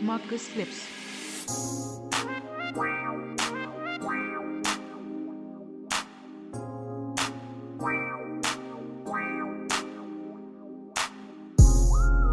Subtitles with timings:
[0.00, 0.88] Marcus Lipps.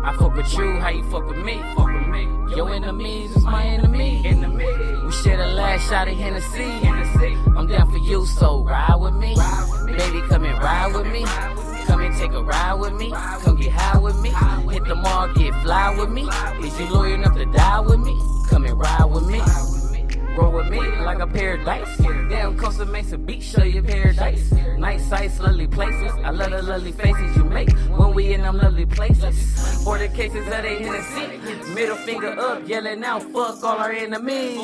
[0.04, 1.62] I fuck with you, how you fuck with me?
[1.76, 2.22] Fuck with me.
[2.56, 4.22] Your enemies is my enemy.
[4.26, 4.66] enemy.
[5.06, 6.64] We share the last shot of Hennessy.
[6.64, 7.41] Hennessy.
[12.32, 13.12] Come take a ride with me.
[13.12, 14.30] Come get high with me.
[14.72, 16.30] Hit the mall, get fly with me.
[16.66, 18.18] Is you loyal enough to die with me?
[18.50, 19.42] Come and ride with me.
[20.38, 21.98] Roll with me like a paradise.
[22.30, 24.50] Damn, Costa Mesa Beach, show you paradise.
[24.78, 26.12] Nice sights, lovely places.
[26.24, 29.84] I love the lovely faces you make when we in them lovely places.
[29.84, 31.74] For the cases of they Hennessy.
[31.74, 34.58] Middle finger up, yelling out, fuck all our enemies.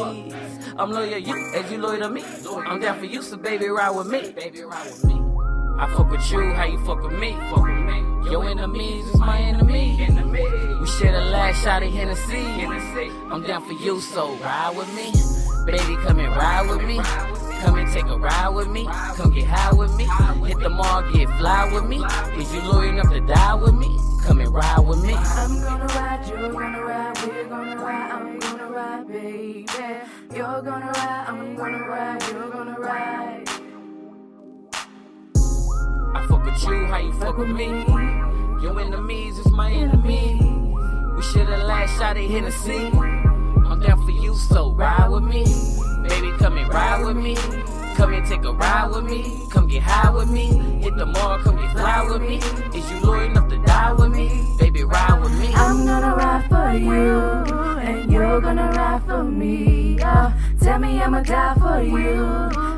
[0.78, 2.24] I'm loyal to you as you loyal to me.
[2.66, 4.32] I'm down for you, so baby, ride with me.
[4.32, 5.27] Baby, ride with me.
[5.80, 7.34] I fuck with you, how you fuck with me?
[7.52, 8.32] Fuck with me.
[8.32, 9.98] Your enemies is my enemy.
[10.02, 10.44] enemy.
[10.82, 12.42] We share the last shot of Hennessy.
[12.42, 13.12] Hennessy.
[13.30, 15.12] I'm down for you, so ride with me.
[15.72, 17.00] Baby, come and ride with me.
[17.62, 18.86] Come and take a ride with me.
[19.18, 20.06] Come get high with me.
[20.48, 22.04] Hit the mall, get fly with me.
[22.42, 24.00] Is you loyal enough to die with me?
[24.24, 25.14] Come and ride with me.
[25.14, 29.66] I'm gonna ride, you're gonna ride, we're gonna ride, I'm gonna ride, baby.
[30.36, 32.57] You're gonna ride, I'm gonna ride, you're gonna ride.
[36.66, 37.68] With you, how you fuck with me?
[38.62, 40.40] Your enemies is my enemy.
[41.16, 42.88] We should've last shot of Hennessy.
[43.68, 45.46] I'm down for you, so ride with me.
[46.08, 47.36] Baby, come and ride with me.
[47.96, 49.48] Come and take a ride with me.
[49.52, 50.48] Come get high with me.
[50.82, 52.38] Hit the mall, come get fly with me.
[52.78, 54.56] Is you loyal enough to die with me?
[54.58, 55.50] Baby, ride with me.
[55.54, 57.20] I'm gonna ride for you,
[57.82, 60.00] and you're gonna ride for me.
[60.02, 62.24] Uh, tell me I'ma die for you,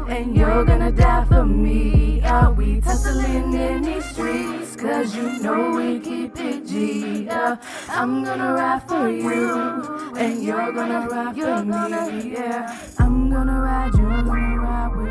[0.10, 2.09] and you're gonna die for me.
[2.40, 7.28] Uh, we tussling in these streets, cause you know we keep it G.
[7.28, 7.58] Uh,
[7.90, 12.32] I'm gonna ride for you, and you're gonna ride for me.
[12.32, 15.09] Yeah, I'm gonna ride, you're gonna ride, we're